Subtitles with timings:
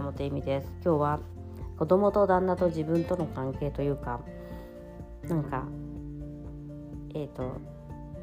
[0.00, 1.20] 山本恵美です今日は
[1.78, 4.20] 子供と旦那と自分との関係というか
[5.28, 5.64] なんか
[7.14, 7.60] えっ、ー、と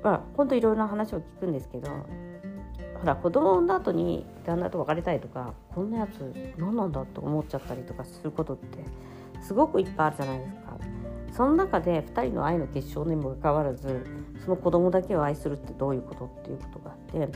[0.03, 8.79] まあ本当いろいろな話を聞くんですけどほら子供の後に旦那と別れたいとかこんなやつ何なんだと思っちゃったりとかすることって
[9.43, 10.77] すごくいっぱいあるじゃないですか。
[11.31, 14.03] その中で2人の愛の結晶にもかかわらず
[14.43, 17.27] その子供だけを愛するってどういうことっていうことがあってや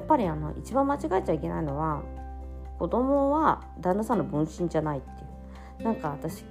[0.00, 2.02] っぱりあの一番間違えちゃいけないのは
[2.78, 5.12] 子供は旦那さんの分身じゃないってい
[5.80, 5.84] う。
[5.84, 6.44] なんか私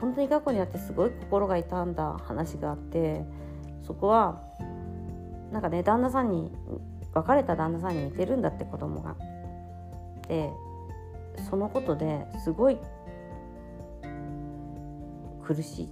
[0.00, 3.24] 本当に過去にあってすごい心が痛んだ話があって
[3.82, 4.42] そこは
[5.52, 6.50] なんかね旦那さんに
[7.14, 9.16] 別れた旦那さんに似てるんだって子供が。
[10.28, 10.50] で
[11.48, 12.78] そのことですごい
[15.42, 15.88] 苦しい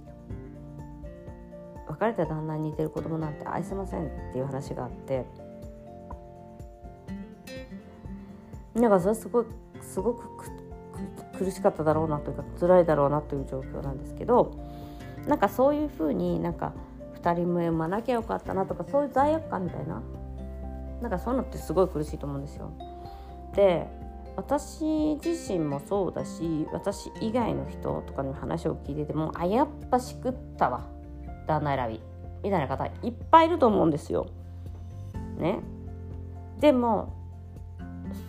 [1.87, 5.25] 別れた旦那に似てる子供なんて愛せませんっていう話があって。
[8.75, 9.45] なんかそれすごい
[9.81, 10.23] すごく
[11.37, 14.51] 苦しかっただろうなというか辛いだろうなという状況なんですけど
[15.27, 16.73] なんかそういうふうになんか
[17.21, 20.01] 2人目産まなきゃよかったなとかそういう罪悪感みたいな
[21.01, 22.71] なんかそういうのってすごい苦しいと思うんですよ。
[23.55, 23.87] で
[24.37, 30.87] 私自身もそうだし私以外の人とかの話を聞いててもあやっぱしくったわ
[31.47, 32.01] 旦那選び
[32.43, 34.27] みたいな方いっぱいいると思うんですよ。
[35.37, 35.59] ね。
[36.59, 37.20] でも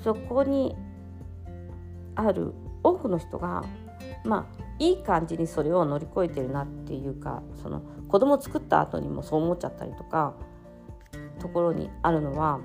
[0.02, 0.74] そこに
[2.14, 2.52] ある
[2.82, 3.64] 多くの人が
[4.24, 10.34] まあいい感じにそれを乗り越えてるなっていうかその子供作った後にもそう思っちゃったりとか
[11.40, 12.60] ところにあるのは、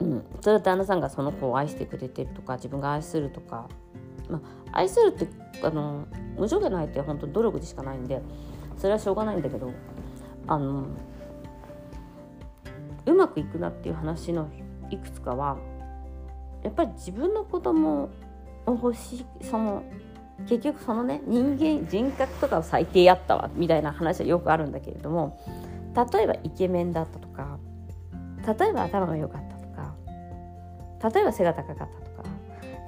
[0.00, 3.68] うん、それは旦那さんがその子を愛してくれてるとか自分が愛するとか、
[4.28, 4.40] ま
[4.72, 5.28] あ、愛するって
[5.62, 8.22] あの無条件の愛って本当に努力でしかないんで
[8.76, 9.72] それはしょうがないんだけど
[10.46, 10.86] あの
[13.06, 14.50] うまくいくなっていう話の
[14.90, 15.56] いくつかは
[16.66, 18.10] やっぱり自分の子供
[18.66, 19.84] を欲しいその
[20.48, 25.40] 結局そのね人間人格とかを最低やったわみたいな話はよくあるんだけれども
[26.12, 27.58] 例えばイケメンだったとか
[28.58, 29.94] 例えば頭が良かったとか
[31.14, 32.28] 例えば背が高かったとか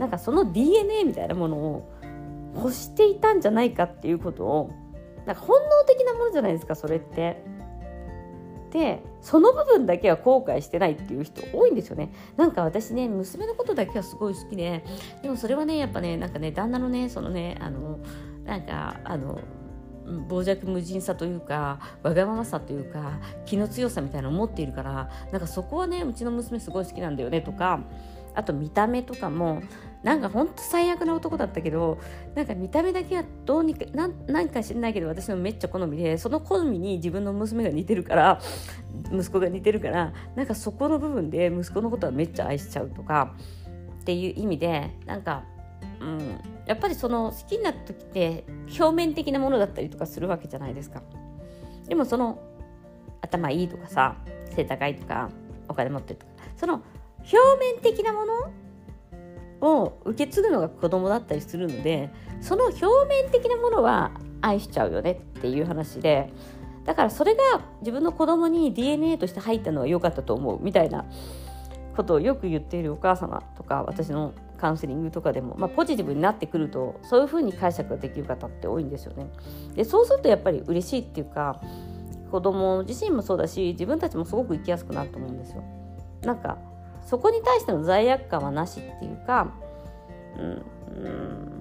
[0.00, 1.94] なんかその DNA みたいなものを
[2.56, 4.72] 欲していたんじゃないかっていうことを
[5.24, 7.57] なんか本能的なものじゃないですかそれって。
[8.70, 12.12] でその部分だけは後悔してないっていう人多いんですよね。
[12.36, 14.84] なんか私ね娘のことだけはすごい好きで
[15.22, 17.98] でもそれはねやっぱねなんかね旦那のねそのねあの
[18.44, 19.40] なんかあの
[20.28, 27.80] 傍若無人さというかわがままさというか気の強さみたいなのを持っているからなんかそこはねうちの娘すごい好きなんだよねとか
[28.34, 29.62] あと見た目とかも
[30.02, 31.98] なんかほんと最悪な男だったけど
[32.34, 38.40] なんか見た目だけはどうにかなんか知んないけど私のめっちゃ好みでその好みに自分の娘が似てるから
[39.12, 43.34] 息子が似てるからなんかそこの部分で息子のことはめっちゃ愛しちゃうとか
[44.00, 45.44] っていう意味でなんか、
[46.00, 48.44] うん、やっぱりその好きになった時って
[48.78, 51.02] 表面的なものだったりとかするわけじゃないですか。
[51.88, 52.38] でもその
[53.20, 54.16] 頭いいとかさ
[54.54, 55.30] 背高いとか
[55.68, 56.82] お金持ってるとかその
[57.18, 58.52] 表面的なもの
[59.60, 62.10] を受け継ぐのが子供だったりするので
[62.40, 66.32] その表面的なものは愛しちゃうよねっていう話で
[66.84, 67.42] だからそれが
[67.80, 71.04] 自分の子供に DNA として入ったのは良かったと思うみたいな
[71.96, 79.30] ことをよく言っているお母様とか私のカウンセリングとかでも、まあ、ポジティブになってくるとそういうふうに解釈ができる方って多いんですよね。
[79.74, 81.60] でそうするとやっぱり嬉しいっていうか
[82.30, 85.62] 子供自身もそうだし自分たちもすごく生きやすくなると思うんですよ。
[86.22, 86.58] なんか
[87.08, 89.50] そこに対しての罪悪感はなしっていうか、
[90.36, 91.58] うん、うん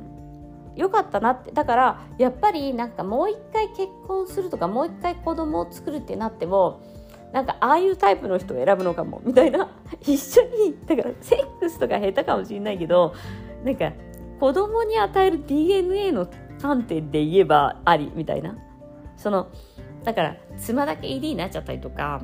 [0.75, 1.51] よかったなって。
[1.51, 6.81] だからやっぱりなんかもう一回結婚するとかもう一回子供を作るってなっても
[7.31, 9.69] なんかああいうタイプの人を選ぶのかもみたいな。
[10.03, 13.13] 一緒にだからセックスとか下手かもしれないけど
[13.63, 13.93] なんか
[14.41, 16.27] 子供に与える DNA の
[16.61, 18.57] 観点で言えばありみたいな。
[19.15, 19.47] その
[20.03, 22.21] だから妻だけ ED になっちゃったりとか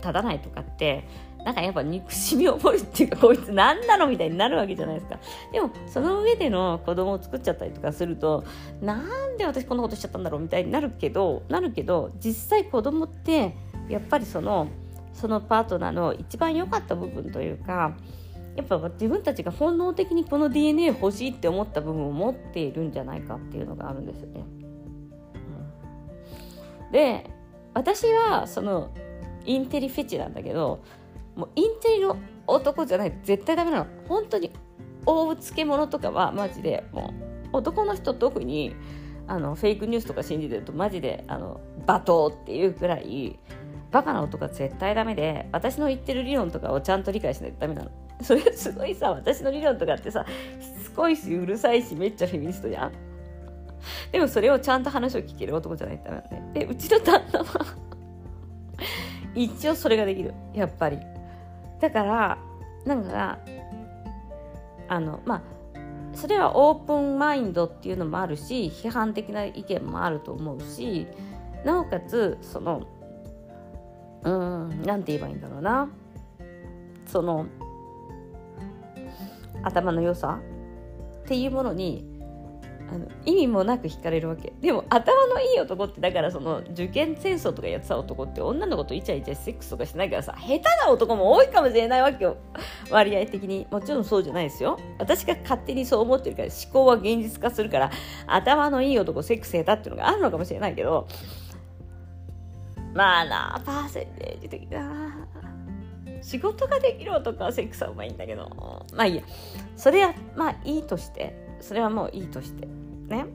[0.00, 1.04] 立たないとかって
[1.44, 5.18] なんかやっぱ憎しみを覚えるっていうかこいつ何なのみたいになるわけじゃないですか
[5.52, 8.44] でもその上での子供を作っちゃったりとかすると
[8.80, 8.96] な
[9.28, 13.54] んで私こんなことしちゃったんだろうみたいになるけどなるけど実際子供って
[13.88, 14.68] やっぱりその
[15.12, 17.94] そのパートナーの一番良かった部分というか
[18.56, 24.44] やっぱ自分たちが本能的にこの DNA 欲しいって思った部分を持っているんじゃないかっていうのがあるんですよね。
[26.84, 27.30] うん、で
[27.74, 28.90] 私はその
[29.44, 30.80] インテリフェチなんだけど
[31.36, 32.16] もうインテリの
[32.46, 33.86] 男じゃない絶対ダメなの。
[34.08, 34.50] 本当に
[35.06, 37.12] 大漬物とかはマジでも
[37.52, 38.74] う男の人特に
[39.26, 43.38] あのフェイクニュースとか信じてるとマジであの罵倒っていうくらい
[43.90, 47.90] バカな男は絶対ダメで私の言ってる理論とかをちゃんと理解しないとダメなの。
[48.22, 50.24] それすごいさ私の理論とかってさ
[50.60, 52.92] しつこいしうるさいしめっちゃフェミニストじゃん。
[54.12, 57.44] でもそれをちゃんと話を聞ける男じゃないとダメなんででうちの旦那は
[59.34, 60.32] 一応それができる。
[60.54, 60.98] やっぱり。
[61.80, 62.38] だから
[62.84, 63.38] なんか
[64.88, 65.42] あのまあ
[66.16, 71.06] それはオープンマインドっていうのもあるし批判的な意見もあると思うし
[71.64, 72.86] なおかつその
[74.22, 75.88] うん何て言えばいいんだろうな。
[77.06, 77.46] その
[79.62, 80.40] 頭の良さ
[81.22, 82.13] っていうものに
[82.94, 84.52] あの意味もなく惹かれるわけ。
[84.60, 92.36] でも頭のいい男ってだからその受験戦争とかやってた男って女の子とイチャイチャセックスとかしないからさ下手な男も多いかもしれないわけよ。
[92.90, 93.66] 割合的に。
[93.68, 94.78] もちろんそうじゃないですよ。
[95.00, 97.90] 私が勝手にそう思ってるから思考は現実化するから
[98.28, 101.08] 頭のいい男セックス下手っていうのがあるのかもしれないけど。
[102.94, 105.26] まあなパーセンテージ的な。
[106.22, 108.86] 仕事ができる男はセックスはうまいんだけど。
[108.94, 109.22] まあいいや。
[109.76, 111.34] それはまあいいとして。
[111.60, 112.68] それはもういいとして。
[113.08, 113.26] ね。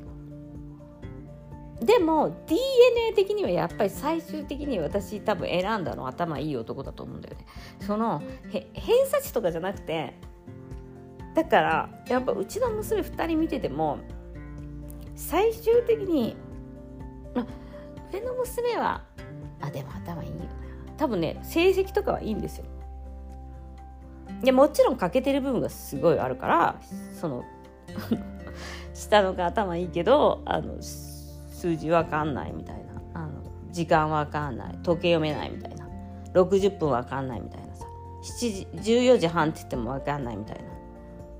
[1.81, 7.45] でも DNA 的にはやっぱり最終的に私多分選んだの頭いい男だと思うんだよね。
[7.79, 8.21] その
[8.73, 10.13] 偏差値とかじゃなくて
[11.35, 13.99] だからやっぱうちの娘2人見てても
[15.15, 16.35] 最終的に
[17.33, 17.45] ま
[18.11, 19.03] 上の娘は
[19.61, 20.45] あでも頭いいよな。
[20.97, 22.65] 多分ね成績とかはいいんですよ。
[24.43, 26.81] いやもちろん欠けてる部分がすごいあるから
[27.13, 27.45] その
[28.99, 32.75] 下の子頭いいけどあの数字わかんないみたい
[33.13, 33.21] な。
[33.21, 33.41] あの
[33.71, 34.77] 時間わかんない。
[34.83, 35.87] 時計読めないみたいな。
[36.33, 37.85] 60分わかんないみたいなさ。
[38.39, 40.57] 7時14時半って言ってもわかんないみたい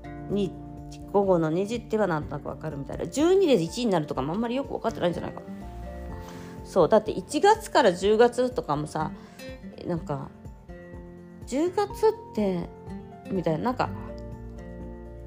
[0.04, 0.10] な。
[0.30, 0.52] に
[1.12, 3.04] 午後の2時ってはなんとなくわかるみたいな。
[3.04, 5.42] 12で1になるとかもあんまりよく分かってないんじゃないか
[6.64, 9.10] そうだって1月から10月とかもさ
[9.86, 10.28] なんか
[11.46, 12.70] 10月って
[13.30, 13.64] みたいな。
[13.64, 13.90] なんか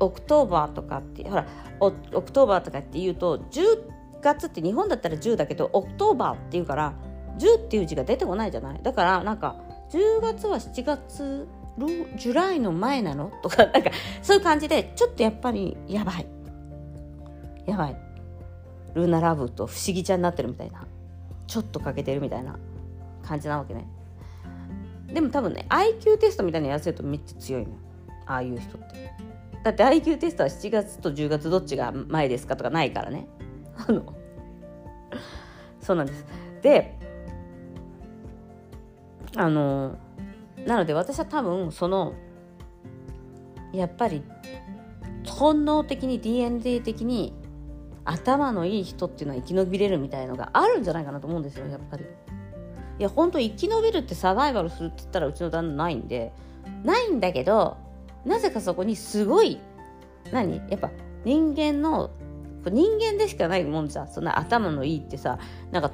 [0.05, 1.45] October とかってほら
[1.79, 3.63] October とかって言うと10
[4.21, 6.93] 月って日本だったら10だけど October っていうから
[7.37, 8.79] 10っていう字が出てこないじゃない？
[8.81, 9.55] だからなんか
[9.91, 11.47] 10月は7月
[12.17, 13.31] ジュライの前なの？
[13.41, 13.89] とか なんか
[14.21, 16.27] そういう感じでちょっとやっぱりやばい。
[17.65, 17.97] やばい。
[18.93, 20.85] ルーナラブと不思議ちゃんになってるみたいな。
[21.47, 22.57] ちょっと欠けてるみたいな
[23.23, 23.87] 感じなわけね。
[25.07, 27.69] でも多分ね IQ テストみたいなやつやるとめっちゃ強いの
[28.25, 29.13] ああいう人って。
[29.63, 33.27] だって IQ テストは7月と10月どっちが前ですかとかないからね。
[35.79, 36.25] そうなんです。
[36.61, 36.97] で
[39.35, 39.97] あの
[40.65, 42.13] なので私は多分その
[43.73, 44.23] やっぱり
[45.27, 47.33] 本能的に DNA 的に
[48.05, 52.03] 頭のいい人っていうのは生き延びれるみたいのがあるんじゃないかなと思うんですよやっぱり。
[52.99, 56.33] いや本当生き延びるってサバイバルするって言ったらうちの旦那ないんで。
[56.83, 57.77] ないんだけど
[58.25, 59.59] なぜかそこにすごい
[60.31, 60.61] 何？
[60.69, 60.91] やっぱ
[61.25, 62.09] 人間の
[62.65, 65.37] 人間でしかないもんじゃそんな頭のいいってさ
[65.71, 65.91] なんか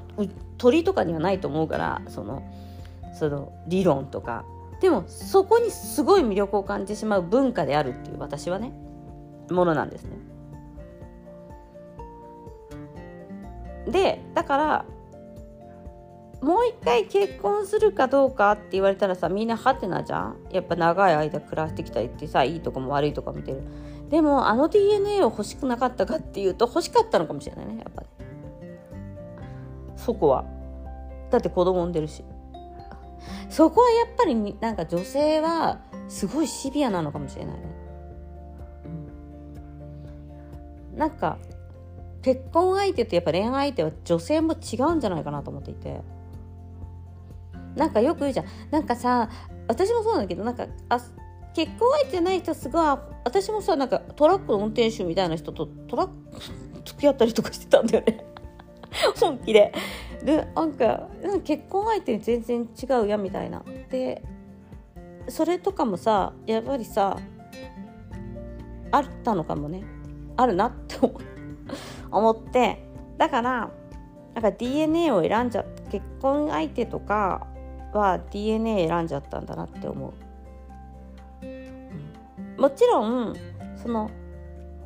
[0.58, 2.44] 鳥とかにはないと思うからその
[3.18, 4.46] その理論とか。
[4.80, 8.72] でもそこにすごい魅力を感じてしまう文化であるっていう私はね
[9.50, 10.12] ものなんですね。
[13.92, 14.86] でだから
[16.42, 20.38] もう一回結婚するかどうかって言われたらさみんなハテナじゃん。
[20.52, 23.62] やっぱ長い間暮らしてきたりってさいいとこも悪いとこ見てる。
[24.10, 28.08] でもあの DNA を欲しくなかったかっていうと欲しかったのかもしれないねやっぱり
[29.98, 30.46] そこは。
[31.30, 32.24] だって子供産んでるし。
[33.50, 37.62] そこはやっぱりなんか女性はすごいシビアなのかもしれないね、
[40.94, 41.38] うん、なんか
[42.22, 46.02] 結婚相手とやっぱ恋愛相手は女性も違うんじゃないかなと思っていて。
[47.80, 48.46] なんかよく言うじゃん。
[48.72, 49.30] なんかさ
[49.68, 51.00] 私もそうなんだけどなんかあ
[51.54, 56.14] 結婚相手じゃない人すごい私もさなんかトラックの運転手みたいな人とトラック
[56.86, 58.26] 付き合ったりとかしてたんだよね。
[59.20, 59.74] 本気で。
[60.24, 61.08] でなんか
[61.46, 63.64] 結婚相手に全然違うやみたいな。
[63.90, 64.22] で
[65.30, 67.18] それとかもさやっぱりさ
[68.92, 69.84] あったのかもね。
[70.36, 70.98] あるなって
[72.12, 72.84] 思 って。
[73.18, 73.72] だから
[74.34, 77.48] なんか DNA を選んじゃった結婚相手とか
[77.98, 80.14] は DNA 選んじゃったんだなって思
[81.42, 83.36] う、もちろん
[83.76, 84.12] その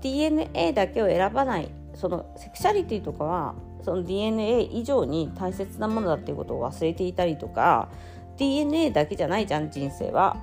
[0.01, 7.89] DNA だけを選ばないそのセクシャリティとかはその DNA 以上に大切なものだっていうことを忘れていたりとか
[8.37, 10.37] DNA だけじゃないじゃん人生は。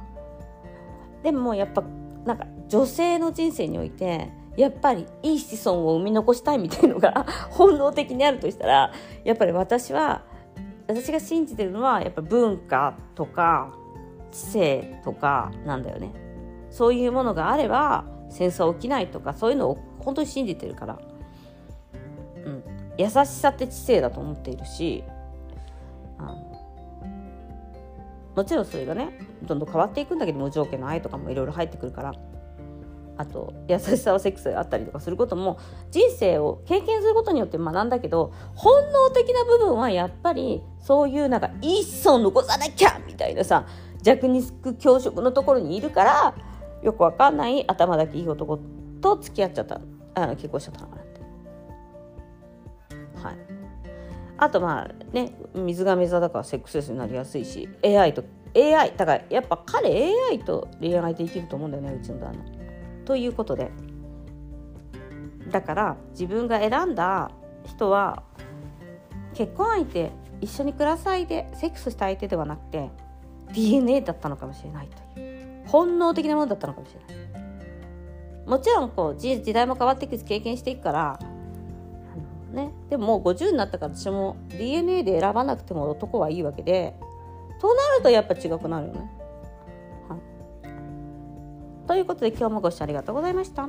[1.22, 1.82] でもやっぱ
[2.24, 8.92] なんか女性の人生においてやっぱりいい子孫を生み残したいみたいのが本能的にあるとしたら
[9.24, 10.22] やっぱり私は
[10.90, 13.72] 私が信じてるのはやっぱ文化とか
[14.32, 16.12] 知性とかなんだよね。
[16.70, 20.98] そういうものがあれば戦争起きないとかそういうのを本当に信じてるから、
[22.44, 22.62] うん、
[22.96, 25.02] 優しさって知性だと思っているし
[26.18, 26.34] あの
[28.36, 32.12] もちろんそれがねどんどん変わっていくんだけど無条件の愛とかもいろいろ入ってくるから。
[33.20, 35.58] あと優しさはセックスがあったりとかすることも
[35.90, 43.66] 人生を経験することによって学んだけど本能的な部分はやっぱりそういうなんか一層残さなきゃみたいなさ
[44.02, 46.34] 弱肉強食のところにいるから
[46.82, 48.58] よくわかんない頭だけいい男
[49.02, 49.82] と付き合っちゃった
[50.14, 51.20] あ結婚しちゃったのかなって。
[53.22, 53.36] はい
[54.38, 58.24] あとまあね水亀座だからセックスレスになりやすいし AI と
[58.56, 59.90] AI だからやっぱ彼
[60.30, 62.59] AI と恋愛できると思うんだよねうちの旦那。
[63.04, 63.70] ということで。
[65.50, 67.30] だから自分が選んだ
[67.64, 68.22] 人は
[69.34, 72.90] 結婚相手一緒に暮らす相手セックスした相手ではなくて
[73.52, 75.64] DNA だったのかもしれないという。
[75.66, 77.30] 本能的なものだったのかもしれない。
[78.46, 81.18] もちろんこう時代も変わっていく経験していくから
[82.52, 86.96] ね、でももう50になったから私も DNA で選ばなくても男はいいわけで
[87.60, 89.10] となるとやっぱ違くなるよね。
[91.90, 93.68] ということで今日もご視聴ありがとうございました。